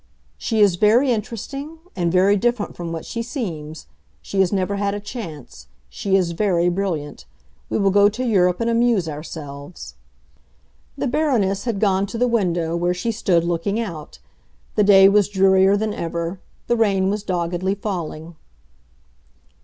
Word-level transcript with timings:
"She 0.39 0.61
is 0.61 0.77
very 0.77 1.11
interesting, 1.11 1.77
and 1.95 2.11
very 2.11 2.35
different 2.35 2.75
from 2.75 2.91
what 2.91 3.05
she 3.05 3.21
seems. 3.21 3.85
She 4.19 4.39
has 4.39 4.51
never 4.51 4.77
had 4.77 4.95
a 4.95 4.99
chance. 4.99 5.67
She 5.89 6.15
is 6.15 6.31
very 6.31 6.69
brilliant. 6.69 7.25
We 7.69 7.77
will 7.77 7.91
go 7.91 8.09
to 8.09 8.25
Europe 8.25 8.59
and 8.61 8.67
amuse 8.67 9.07
ourselves." 9.07 9.93
The 10.97 11.05
Baroness 11.05 11.65
had 11.65 11.79
gone 11.79 12.07
to 12.07 12.17
the 12.17 12.27
window, 12.27 12.75
where 12.75 12.95
she 12.95 13.11
stood 13.11 13.43
looking 13.43 13.79
out. 13.79 14.17
The 14.73 14.83
day 14.83 15.07
was 15.07 15.29
drearier 15.29 15.77
than 15.77 15.93
ever; 15.93 16.39
the 16.65 16.75
rain 16.75 17.11
was 17.11 17.21
doggedly 17.21 17.75
falling. 17.75 18.35